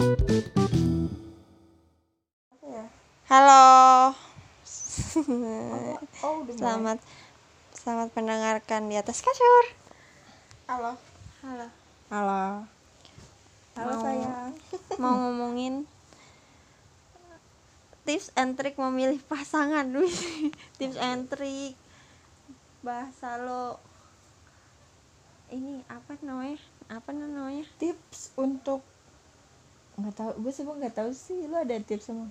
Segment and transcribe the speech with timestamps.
[0.00, 0.16] Halo.
[6.24, 6.56] Oh, mulai.
[6.56, 6.98] Selamat
[7.76, 9.64] selamat mendengarkan di atas kasur.
[10.72, 10.96] Halo.
[11.44, 11.68] Halo.
[12.08, 12.64] Halo.
[13.76, 14.56] Halo Mau- sayang.
[15.04, 15.84] Mau ngomongin
[18.08, 19.84] tips and trick memilih pasangan.
[20.80, 21.76] Tips and trick.
[22.80, 23.76] Bahasa lo
[25.52, 26.56] ini apa namanya?
[26.88, 27.68] Apa namanya?
[27.76, 28.80] Tips untuk
[30.00, 32.26] nggak tahu gue sih nggak tahu sih lu ada tips sama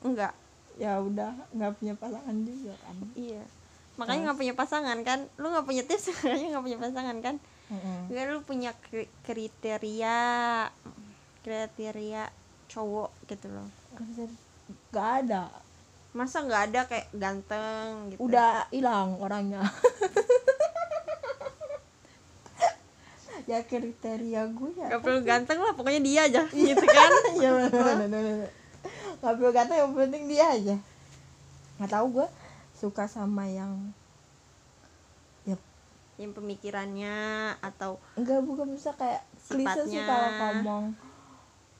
[0.00, 0.32] Enggak.
[0.74, 3.42] ya udah nggak punya pasangan juga kan Iya.
[3.98, 5.26] Makanya nggak punya pasangan kan?
[5.36, 7.34] Lu nggak punya tips, makanya nggak punya pasangan kan?
[8.06, 10.18] Enggak lu punya kri- kriteria
[11.40, 12.22] kriteria
[12.66, 13.66] cowok gitu loh.
[14.92, 15.50] nggak ada
[16.08, 18.20] Masa nggak ada kayak ganteng gitu?
[18.22, 19.60] udah hilang orangnya
[23.48, 27.10] ya kriteria gue ya Gak perlu ganteng lah, pokoknya dia aja gitu kan?
[27.40, 28.50] Iya bener bener bener.
[29.18, 30.76] nggak perlu kata yang penting dia aja.
[31.76, 32.26] Nggak tahu gue
[32.74, 33.72] suka sama yang
[35.42, 35.56] ya.
[36.14, 37.16] Yang pemikirannya
[37.58, 40.28] atau enggak bukan bisa kayak klise sih kalau
[40.60, 40.84] ngomong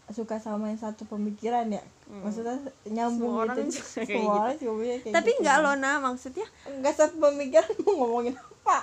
[0.08, 1.84] suka sama yang satu pemikiran ya.
[2.08, 2.56] Maksudnya
[2.88, 4.40] nyambung Semua orang gitu juga semua gitu.
[4.40, 5.38] orang juga punya kayak tapi gitu.
[5.38, 8.78] enggak loh nah maksudnya enggak satu pemikiran mau ngomongin apa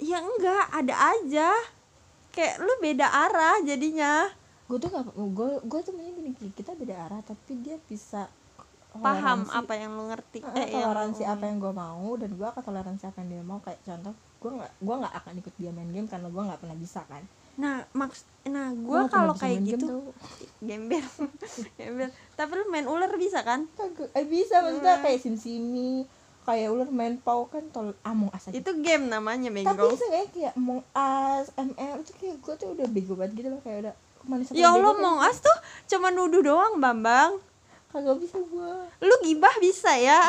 [0.00, 1.48] ya enggak ada aja
[2.34, 4.28] kayak lu beda arah jadinya.
[4.64, 8.26] Gue tuh gak gue gue tuh maunya gini Ki, kita beda arah tapi dia bisa
[8.94, 10.38] paham toleransi- apa yang lu ngerti.
[10.40, 13.28] Eh, eh, yang toleransi lu- apa yang gue mau dan gue akan toleransi apa yang
[13.30, 13.58] dia mau.
[13.58, 16.76] Kayak contoh gue nggak gue nggak akan ikut dia main game karena gue nggak pernah
[16.76, 17.22] bisa kan?
[17.54, 20.10] Nah maks nah Gua gue kalau kayak gitu
[20.60, 21.06] gembel
[21.78, 22.08] gembel.
[22.34, 23.66] Tapi lu main ular bisa kan?
[24.10, 26.04] Eh bisa maksudnya kayak simsimi
[26.44, 28.54] kayak ular main pau kan tol among us aja.
[28.54, 32.86] Itu game namanya tapi bengong seenggaknya kayak among us ml itu kayak gue tuh udah
[32.92, 35.56] bego banget gitu loh kayak udah manis ya Allah mau as tuh
[35.88, 37.40] cuma nuduh doang bambang.
[37.88, 40.20] Kagak bisa gue lu gibah bisa ya.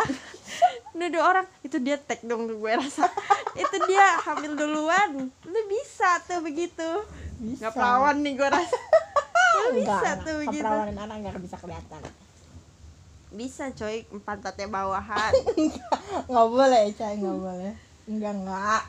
[0.97, 3.09] Nuduh orang itu dia tag dong gue rasa.
[3.59, 5.27] Itu dia hamil duluan.
[5.27, 6.85] Lu bisa tuh begitu.
[7.41, 7.67] Bisa.
[7.67, 8.77] Nggak perawan nih gue rasa.
[9.59, 10.15] Lu bisa enggak.
[10.23, 10.63] tuh begitu.
[10.63, 12.01] Keperawanan anak nggak bisa kelihatan
[13.35, 14.07] bisa coy.
[14.23, 15.31] Pantatnya bawahan.
[16.31, 17.19] Nggak boleh cai.
[17.19, 17.73] Nggak boleh.
[18.07, 18.83] Enggak enggak.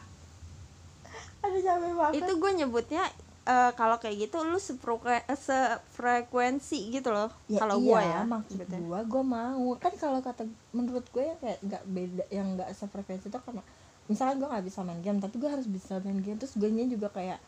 [1.42, 2.14] Ada capek banget.
[2.22, 3.04] Itu gue nyebutnya
[3.46, 8.20] eh, kalau kayak gitu lu seprokue- eh, sefrekuensi gitu loh ya kalau iya, gue ya
[8.26, 9.66] maksud gue gue mau.
[9.78, 10.42] Kan kalau kata
[10.74, 13.62] menurut gue ya kayak nggak beda yang nggak sefrekuensi itu karena
[14.06, 17.10] misalkan gue nggak bisa main game tapi gue harus bisa main game terus gue juga
[17.10, 17.38] kayak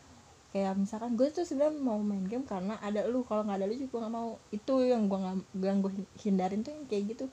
[0.49, 3.75] kayak misalkan gue tuh sebenarnya mau main game karena ada lu kalau nggak ada lu
[3.77, 4.29] juga nggak mau.
[4.49, 5.91] Itu yang gue nggak gue
[6.25, 7.25] hindarin tuh yang kayak gitu.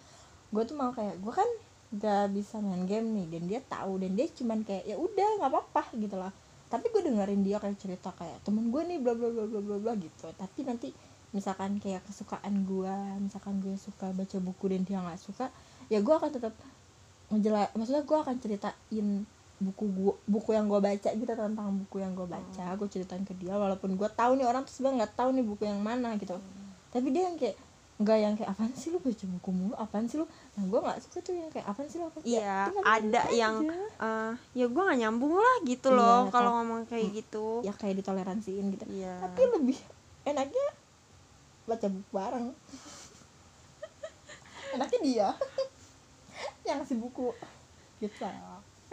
[0.53, 1.49] Gue tuh mau kayak gue kan
[1.97, 5.51] nggak bisa main game nih dan dia tahu dan dia cuman kayak ya udah nggak
[5.51, 6.33] apa-apa gitu lah.
[6.67, 9.77] Tapi gue dengerin dia kayak cerita kayak temen gue nih bla bla bla bla bla
[9.81, 10.29] bla gitu.
[10.37, 10.89] Tapi nanti
[11.35, 15.53] misalkan kayak kesukaan gue misalkan gue suka baca buku dan dia nggak suka
[15.93, 16.55] ya gue akan tetap
[17.29, 19.09] ngejelas maksudnya gue akan ceritain
[19.57, 23.33] buku gua, buku yang gue baca gitu tentang buku yang gue baca gue ceritain ke
[23.33, 26.37] dia walaupun gue tahu nih orang tuh sebenarnya nggak tahu nih buku yang mana gitu.
[26.93, 27.57] Tapi dia yang kayak
[27.97, 29.75] nggak yang kayak apaan sih lu baca buku mulu?
[29.75, 30.29] Apaan sih lu?
[30.29, 32.05] Nah gue nggak suka tuh yang kayak apaan sih lu?
[32.05, 32.37] Apaan sih?
[32.37, 33.73] Iya tinggal ada dengerin yang aja.
[34.05, 37.47] eh, ya gue nggak nyambung lah gitu Iya, loh kalau ngomong kayak gitu.
[37.65, 38.85] Ya kayak ditoleransiin gitu.
[38.93, 39.25] Iya.
[39.25, 39.79] Tapi lebih
[40.23, 40.67] enaknya
[41.65, 42.47] baca buku bareng.
[44.77, 45.29] Enaknya dia
[46.69, 47.33] yang ngasih buku.
[47.97, 48.21] Gitu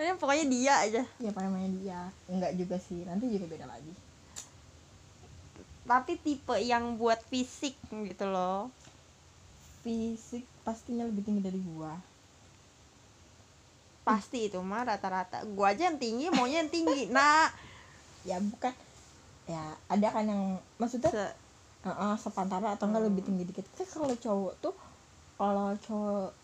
[0.04, 1.02] Pokoknya- pokoknya dia aja.
[1.16, 2.00] Ya namanya dia.
[2.28, 3.88] Enggak juga sih nanti juga beda lagi.
[5.88, 8.68] Tapi tipe yang buat fisik gitu loh.
[9.80, 11.96] Fisik pastinya lebih tinggi dari gua.
[14.04, 15.48] Pasti itu mah rata-rata.
[15.48, 17.48] Gua aja yang tinggi maunya yang tinggi nah
[18.28, 18.76] ya bukan.
[19.48, 21.36] Ya ada kan yang maksudnya se-
[21.88, 23.64] uh, uh, sepantara atau enggak lebih tinggi dikit.
[23.72, 24.76] Kan kalau cowok tuh
[25.40, 26.43] kalau cowok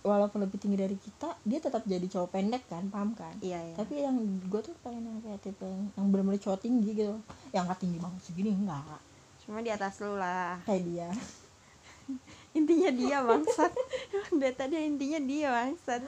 [0.00, 3.36] walaupun lebih tinggi dari kita dia tetap jadi cowok pendek kan paham kan?
[3.38, 3.74] Iya iya.
[3.76, 4.16] Tapi yang
[4.48, 7.16] gue tuh pengen yang kayak tipe yang, yang bener-bener cowok tinggi gitu.
[7.50, 9.00] Yang gak tinggi banget segini enggak
[9.40, 10.62] cuma di atas lu lah.
[10.62, 11.08] Kayak dia.
[12.58, 13.72] Intinya dia bangsat.
[14.40, 16.02] Dari tadi intinya dia bangsat.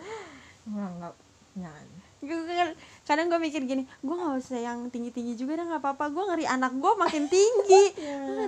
[0.62, 1.14] Enggak
[2.22, 5.74] Gua- gua kan- kadang gue mikir gini gue nggak usah yang tinggi tinggi juga dah
[5.74, 6.04] nggak apa-apa.
[6.14, 7.84] Gue ngeri anak gue makin tinggi.
[7.98, 8.34] Gue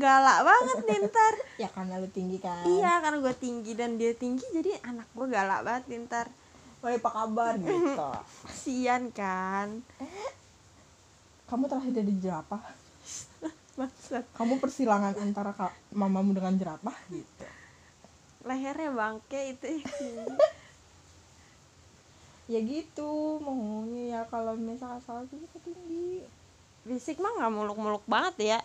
[0.00, 1.34] galak banget nih ntar.
[1.62, 2.64] Ya karena lu tinggi kan.
[2.64, 6.26] Iya karena gue tinggi dan dia tinggi jadi anak gue galak banget nih ntar.
[6.80, 7.54] Woi apa kabar?
[7.60, 8.10] Gitu.
[8.48, 9.84] Kasian kan.
[11.44, 12.62] Kamu terakhir dari jerapah?
[13.78, 15.52] Bangsat kamu persilangan antara
[15.92, 16.96] mamamu dengan jerapah?
[17.12, 17.46] Gitu.
[18.48, 19.84] Lehernya bangke itu.
[22.50, 26.24] Ya gitu maunya ya kalau misalkan salah tinggi.
[26.88, 28.58] Fisik mah nggak muluk-muluk banget ya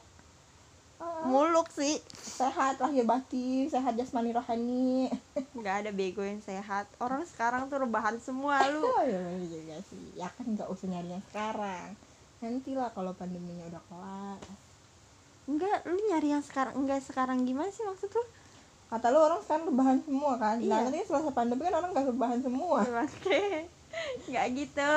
[1.25, 1.97] muluk sih.
[2.15, 5.09] Sehat lahir batin sehat jasmani rohani.
[5.57, 6.85] Nggak ada bego yang sehat.
[7.01, 8.85] Orang sekarang tuh rebahan semua lu.
[8.85, 10.03] Oh iya bener juga sih.
[10.15, 11.87] Ya kan nggak usah nyari yang sekarang.
[12.39, 14.39] Nantilah kalau pandeminya udah kelar.
[15.45, 18.23] Enggak lu nyari yang sekarang enggak sekarang gimana sih maksud lu?
[18.85, 20.55] Kata lu orang sekarang rebahan semua kan?
[20.61, 20.69] Iya.
[20.69, 22.79] nah nanti selesai pandemi kan orang nggak rebahan semua.
[23.05, 23.65] Oke,
[24.29, 24.95] nggak gitu.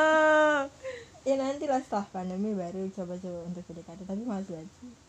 [1.26, 5.07] ya nanti lah setelah pandemi baru coba-coba untuk PDKT tapi males banget sih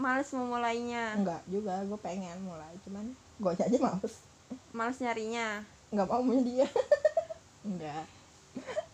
[0.00, 3.04] Males memulainya, enggak juga gue pengen mulai cuman
[3.36, 4.14] gue aja males
[4.72, 5.60] males nyarinya.
[5.92, 6.68] nggak mau punya dia
[7.68, 8.04] enggak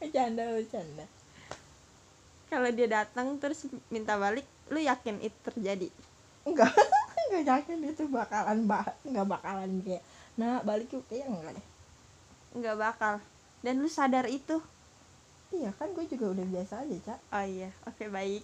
[0.03, 1.07] bercanda bercanda
[2.47, 5.89] Kalau dia datang terus minta balik, lu yakin itu terjadi?
[6.43, 6.75] enggak
[7.31, 10.03] enggak yakin itu bakalan bah enggak bakalan kayak
[10.35, 11.67] nah balik yuk kayaknya enggak deh
[12.57, 13.15] Nggak bakal.
[13.61, 14.59] Dan lu sadar itu?
[15.53, 18.43] iya kan gue juga udah biasa aja cak Oh iya, oke baik.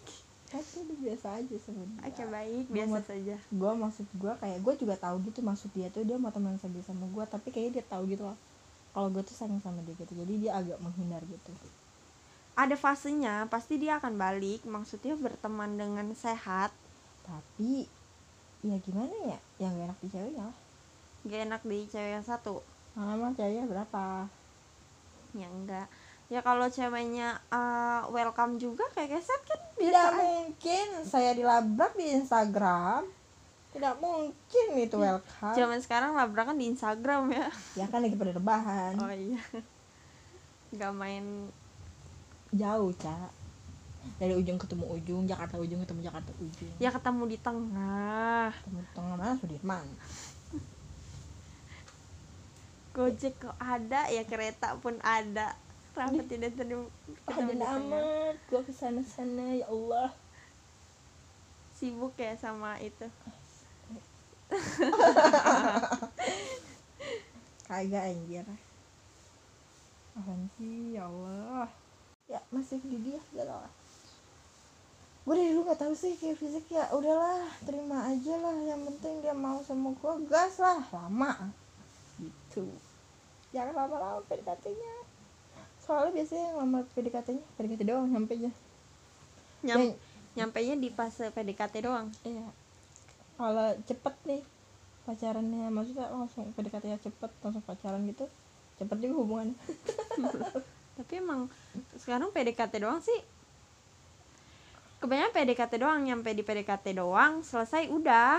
[0.53, 3.37] Udah biasa aja sama dia Oke baik, Gua biasa mau- saja.
[3.41, 6.77] gue maksud gue kayak gue juga tahu gitu maksud dia tuh dia mau teman sama
[6.83, 8.37] sama gue tapi kayaknya dia tahu gitu loh
[8.93, 11.53] kalau gue tuh sayang sama dia gitu jadi dia agak menghindar gitu
[12.53, 14.69] Ada fasenya, pasti dia akan balik.
[14.69, 16.69] Maksudnya berteman dengan sehat.
[17.25, 17.89] tapi
[18.61, 20.57] ya gimana ya yang gak enak di ceweknya lah
[21.25, 22.61] Gak enak di cewek yang satu.
[22.93, 24.29] lama ceweknya berapa
[25.33, 25.89] Ya enggak.
[26.33, 32.07] Ya kalau ceweknya uh, welcome juga kayak keset kan biasa tidak mungkin saya dilabrak di
[32.17, 33.05] Instagram
[33.77, 37.53] tidak mungkin itu welcome Zaman sekarang labrakan di Instagram ya.
[37.77, 39.45] ya kan lagi pada rebahan Oh iya.
[40.81, 41.53] Gak main
[42.49, 43.29] jauh cak
[44.17, 48.49] dari ujung ketemu ujung Jakarta ujung ketemu Jakarta ujung ya ketemu di tengah.
[48.57, 49.85] ketemu tengah mana Sudirman
[52.97, 55.57] Gojek kok ada ya kereta pun ada.
[55.93, 56.89] Kenapa tidak terima
[57.29, 60.09] ketemu ada amat gua ke sana sana ya Allah.
[61.77, 63.05] Sibuk ya sama itu.
[67.73, 68.47] kagak anjir.
[70.57, 70.93] Sih?
[70.93, 71.69] Ya Allah.
[72.29, 73.73] Ya masih dia udah lah.
[75.23, 78.57] Gue dari dulu gak tahu sih kayak fisik ya udahlah terima aja lah.
[78.65, 80.85] Yang penting dia mau sama gue gas lah.
[80.93, 81.53] Lama.
[82.21, 82.67] Gitu.
[83.55, 85.12] Jangan lama-lama PDKT-nya
[85.93, 88.53] soalnya biasanya yang lama PDKT-nya PDKT doang nyampe nya
[89.63, 89.97] Nyam, Dan-
[90.35, 92.09] nyampainya di fase PDKT doang.
[92.23, 92.49] iya
[93.35, 94.43] kalau cepet nih
[95.03, 98.25] pacarannya maksudnya langsung PDKT nya cepet langsung pacaran gitu
[98.75, 99.57] cepet juga hubungannya
[100.93, 101.49] Tapi emang
[101.95, 103.17] sekarang PDKT doang sih.
[104.99, 108.39] Kebanyakan PDKT doang, nyampe di PDKT doang, selesai udah.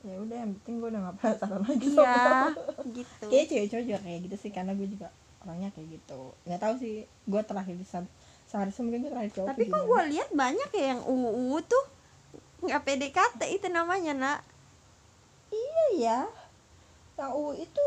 [0.00, 2.24] ya udah yang penting gue udah gak penasaran lagi Iya,
[2.88, 3.26] gitu.
[3.28, 5.12] kayak cewek-cewek juga kayak gitu sih karena gue juga
[5.44, 6.20] orangnya kayak gitu.
[6.44, 7.76] Nggak tahu sih gue terakhir
[8.50, 11.84] seharusnya mungkin gue terakhir cowok Tapi kok gue lihat banyak ya yang UU tuh?
[12.66, 14.40] Nggak PDKT itu namanya nak.
[15.50, 16.20] iya ya.
[17.16, 17.86] Yang UU itu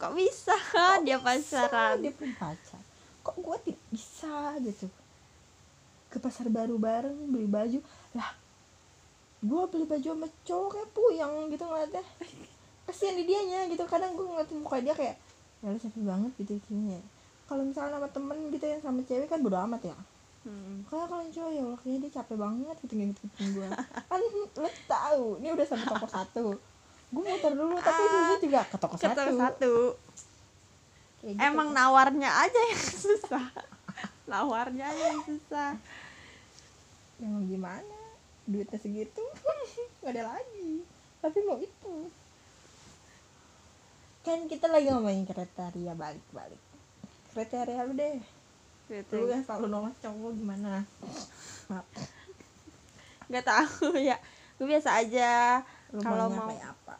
[0.00, 0.56] Kok bisa?
[1.06, 2.00] Dia pacaran?
[2.00, 2.80] dia punya pacar.
[3.20, 4.88] Kok gue tidak bisa gitu?
[6.08, 7.78] Ke pasar baru bareng beli baju.
[8.16, 8.32] Lah
[9.44, 12.00] gue beli baju sama cowok kayak puyeng gitu ngeliatnya.
[12.88, 13.84] Kasihan di dianya gitu.
[13.84, 15.20] Kadang gue ngeliatin muka dia kayak
[15.60, 17.00] ya lu capek banget gitu kayaknya
[17.44, 19.98] kalau misalnya sama temen gitu yang sama cewek kan bodo amat ya
[20.40, 20.88] Hmm.
[20.88, 23.68] kayak kalau yang cowok ya Allah kayaknya dia capek banget gitu gitu gitu gue
[24.08, 24.20] kan
[24.56, 26.44] lo tahu ini udah sampai toko satu
[27.12, 29.74] gue muter dulu tapi dulu juga ke toko Ke satu, toko satu.
[31.20, 31.44] Kayak gitu.
[31.44, 33.44] Emang nawarnya aja yang susah.
[34.32, 35.70] nawarnya aja yang susah.
[37.20, 38.00] ya mau gimana
[38.42, 39.20] duitnya segitu
[40.00, 40.88] nggak ada lagi
[41.20, 41.94] tapi mau itu
[44.20, 46.60] kan kita lagi ngomongin kriteria balik-balik
[47.30, 48.20] kriteria lu deh
[48.86, 49.14] Gitu.
[49.14, 50.82] lu yang selalu nolak cowok gimana
[51.68, 51.86] Maaf,
[53.28, 54.18] Gak tahu ya.
[54.56, 55.62] Gue biasa aja.
[55.90, 56.96] lu Kalau mau- kayak apa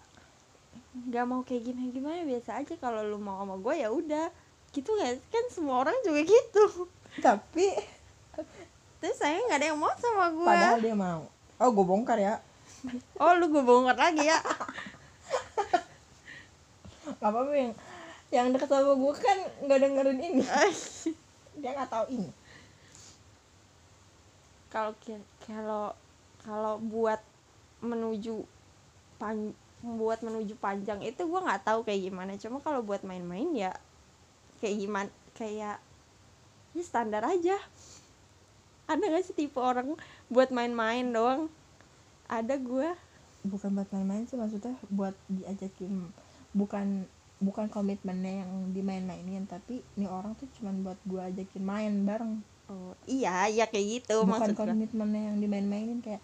[1.04, 2.74] Gak mau kayak gimana gimana biasa aja.
[2.76, 4.30] Kalau lu mau sama gue ya udah.
[4.70, 5.18] Gitu gak?
[5.26, 6.86] Kan semua orang juga gitu.
[7.18, 7.74] tapi
[8.96, 10.46] Terus saya nggak ada yang mau sama gue.
[10.46, 11.26] padahal dia mau
[11.58, 12.38] oh gue bongkar ya
[13.16, 14.38] Oh lu gue bongkar lagi ya.
[17.20, 17.72] nggak apa-apa yang
[18.32, 20.44] yang deket sama gue kan nggak dengerin ini.
[21.60, 22.30] Dia nggak tahu ini.
[24.72, 24.92] Kalau
[25.44, 25.84] kalau
[26.40, 27.20] kalau buat
[27.84, 28.40] menuju
[29.20, 32.40] pan buat menuju panjang itu gue nggak tahu kayak gimana.
[32.40, 33.76] Cuma kalau buat main-main ya
[34.64, 35.76] kayak gimana kayak
[36.72, 37.60] ya standar aja.
[38.90, 39.94] Ada gak sih tipe orang
[40.26, 41.46] buat main-main doang?
[42.26, 42.90] Ada gue
[43.44, 46.12] bukan buat main-main sih maksudnya buat diajakin
[46.50, 47.06] bukan
[47.40, 52.44] bukan komitmennya yang dimain-mainin tapi ini orang tuh cuman buat gua ajakin main bareng.
[52.70, 56.22] Oh iya iya kayak gitu bukan gue komitmennya yang dimain-mainin kayak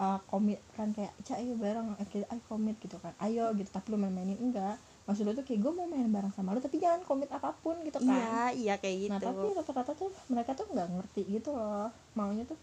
[0.00, 3.12] uh, komit kan kayak cak ayo bareng ayo komit gitu kan.
[3.20, 3.68] Ayo gitu.
[3.68, 4.80] Tapi lu main-mainin enggak.
[5.04, 7.76] Maksud lu tuh kayak gue mau main bareng sama lu tapi jangan komit apa pun
[7.84, 8.08] gitu kan.
[8.08, 9.12] Iya iya kayak gitu.
[9.12, 11.92] nah tapi rata-rata tuh mereka tuh nggak ngerti gitu loh.
[12.16, 12.56] Maunya tuh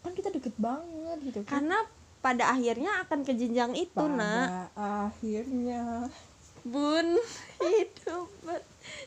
[0.00, 1.60] kan kita deket banget gitu kan.
[1.60, 1.78] Karena
[2.18, 4.48] pada akhirnya akan ke jenjang itu pada nak.
[4.74, 6.10] akhirnya.
[6.66, 7.06] Bun
[7.62, 8.28] hidup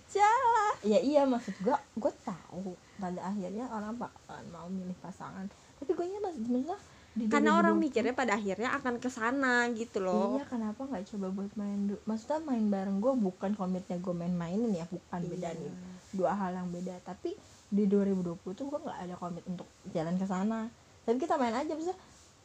[0.09, 0.73] jalan.
[0.81, 5.45] Ya iya maksud gue gue tahu pada akhirnya orang bakalan mau milih pasangan.
[5.77, 6.77] Tapi gue nya sebenarnya
[7.11, 10.39] di karena orang 2020 mikirnya pada akhirnya akan ke sana gitu loh.
[10.39, 14.87] Iya kenapa nggak coba buat main Maksudnya main bareng gue bukan komitnya gue main-mainin ya
[14.87, 15.59] Bukan beda Iya.
[15.59, 15.73] nih.
[16.15, 16.95] Dua hal yang beda.
[17.03, 17.35] Tapi
[17.67, 20.71] di 2020 tuh gue nggak ada komit untuk jalan ke sana.
[21.03, 21.91] Tapi kita main aja Bisa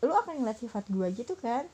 [0.05, 1.65] lu akan ngeliat sifat gue gitu kan?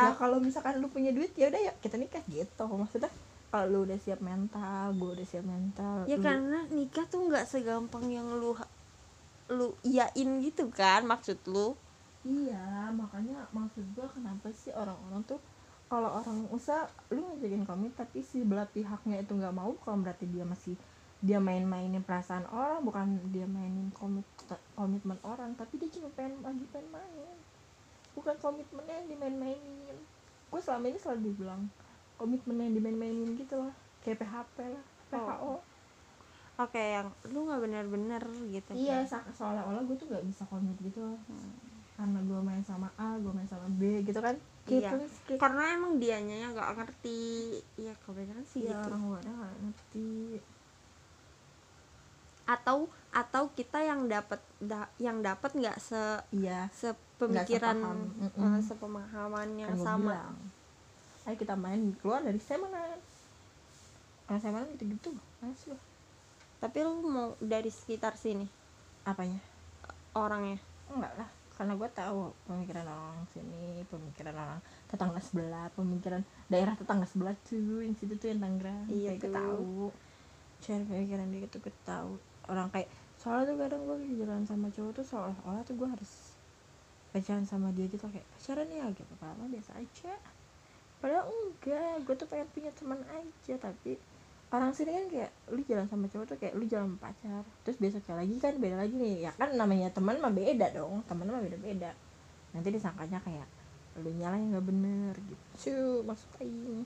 [0.00, 2.64] Ya iya kalau misalkan lu punya duit ya udah yuk kita nikah gitu.
[2.68, 3.10] Maksudnya
[3.52, 7.46] kalau lu udah siap mental gue udah siap mental ya lu- karena nikah tuh nggak
[7.52, 8.52] segampang yang lu
[9.56, 11.76] lu iyain gitu kan maksud lu?
[12.22, 12.62] Iya,
[13.00, 15.40] makanya maksud gua kenapa sih orang-orang tuh
[15.90, 20.24] kalau orang usaha lu ngajakin komit tapi si belah pihaknya itu nggak mau bukan berarti
[20.34, 20.74] dia masih
[21.26, 24.24] dia main-mainin perasaan orang bukan dia mainin komit
[24.78, 27.36] komitmen orang tapi dia cuma pengen lagi pengen main
[28.12, 29.96] bukan komitmennya yang dimain-mainin.
[30.48, 31.62] Gue selama ini selalu dibilang
[32.14, 33.74] komitmen yang dimain-mainin gitu lah.
[34.00, 35.54] Kayak PHP lah PHO
[36.52, 39.24] oke yang lu nggak benar-benar gitu iya kan.
[39.24, 41.18] se- seolah-olah gue tuh gak bisa komit gitu loh.
[41.96, 44.36] Karena gue main sama A gue main sama B gitu kan?
[44.68, 44.94] Iya.
[44.94, 47.56] Kayak kayak karena emang dianya yang nggak ngerti.
[47.80, 48.88] Ya kebanyakan sih Iya, gitu.
[48.94, 49.22] orang nggak
[49.64, 50.12] ngerti.
[52.44, 56.00] Atau atau kita yang dapat da- yang dapat nggak se
[56.32, 57.98] iya sepemikiran sepaham.
[59.60, 60.16] yang kan sama.
[60.16, 60.36] bilang.
[61.28, 62.98] ayo kita main keluar dari Semanan
[64.24, 65.10] kalau Semanan gitu gitu
[65.44, 65.76] mas lu
[66.56, 68.46] tapi lu mau dari sekitar sini?
[69.02, 69.42] Apanya?
[70.14, 70.62] Orangnya?
[70.86, 77.04] Enggak lah karena gue tahu pemikiran orang sini pemikiran orang tetangga sebelah pemikiran daerah tetangga
[77.06, 78.86] sebelah tuh yang situ tuh yang Tangerang.
[78.88, 79.90] Iya gue tahu.
[80.64, 82.16] Cara pemikiran dia gitu gue tahu
[82.50, 86.34] orang kayak soalnya tuh kadang gue jalan sama cowok tuh seolah-olah tuh gue harus
[87.14, 90.12] pacaran sama dia gitu kayak pacaran ya gitu padahal biasa aja.
[90.98, 93.98] Padahal enggak gue tuh pengen punya teman aja tapi
[94.52, 97.76] orang sini kan kayak lu jalan sama cowok tuh kayak lu jalan sama pacar terus
[97.78, 99.16] besoknya lagi kan beda lagi nih.
[99.28, 101.90] Ya kan namanya teman mah beda dong teman mah beda beda
[102.52, 103.48] nanti disangkanya kayak
[104.00, 106.02] lu nyala yang nggak bener gitu.
[106.02, 106.82] Maksud aing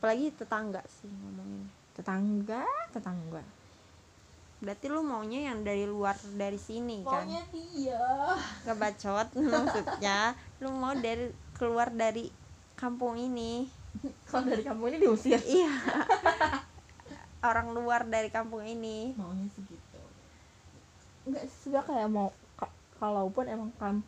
[0.00, 1.68] apalagi tetangga sih ngomongin.
[1.96, 2.64] Tetangga?
[2.92, 3.59] Tetangga
[4.60, 7.24] berarti lu maunya yang dari luar dari sini kan?
[7.48, 8.04] Dia.
[8.68, 10.36] Ngebacot maksudnya.
[10.60, 12.28] Lu mau dari keluar dari
[12.76, 13.64] kampung ini.
[14.28, 15.40] Kalau dari kamu ini diusir.
[15.40, 15.72] Iya.
[17.40, 19.16] Orang luar dari kampung ini.
[19.16, 20.00] Maunya segitu.
[21.24, 24.04] Enggak sih sebenarnya kayak mau ka- kalaupun emang kam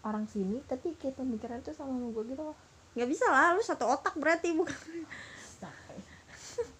[0.00, 2.56] orang sini tapi kayak pemikiran tuh sama gue gitu loh.
[2.96, 4.76] Nggak bisa lah lu satu otak berarti bukan?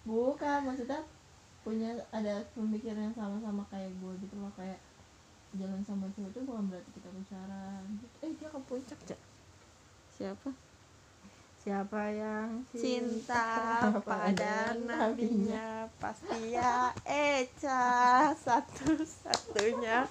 [0.03, 1.01] Bukan maksudnya
[1.61, 4.81] punya ada pemikiran yang sama-sama kayak gue gitu loh kayak
[5.53, 7.83] jalan sama cowok tuh bukan berarti kita pacaran.
[7.99, 8.15] Gitu.
[8.25, 9.19] eh dia ke puncak Cak.
[10.09, 10.49] siapa?
[11.61, 13.45] Siapa yang cinta
[14.01, 15.85] pada nabinya?
[16.01, 18.33] pasti ya Eca.
[18.33, 20.01] Satu satunya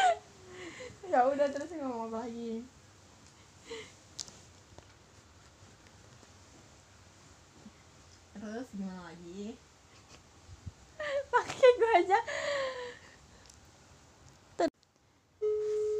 [1.10, 2.62] ya udah terus ngomong lagi.
[8.38, 9.58] Terus gimana lagi
[11.80, 12.18] gue aja.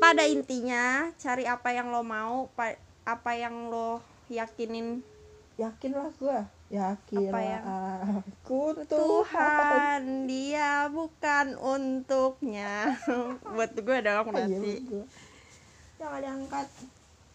[0.00, 0.84] Pada intinya
[1.16, 5.04] cari apa yang lo mau pa- apa yang lo yakinin.
[5.56, 6.38] Yakin lah gue
[6.70, 7.66] yakin Apa yang-
[8.24, 12.96] aku Tuhan Tuhan dia bukan untuknya.
[13.54, 13.96] Buat gue
[14.32, 15.04] Iya, nanti gua.
[16.00, 16.66] jangan diangkat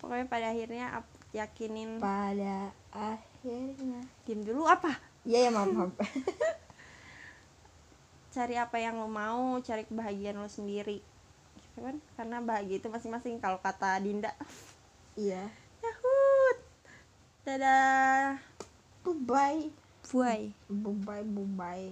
[0.01, 0.85] pokoknya pada akhirnya
[1.31, 2.01] yakinin.
[2.01, 4.01] Pada akhirnya.
[4.25, 4.89] Diem dulu apa?
[5.21, 5.69] Iya ya maaf
[8.35, 10.99] cari apa yang lo mau cari kebahagiaan lo sendiri.
[11.55, 11.95] Gitu kan?
[12.19, 14.35] Karena bahagia itu masing-masing kalau kata Dinda.
[15.15, 15.47] Iya.
[15.79, 16.57] Yahut!
[17.47, 18.35] Dadah!
[19.07, 19.71] Bye
[20.11, 20.51] buai.
[20.67, 21.89] Bye bye bye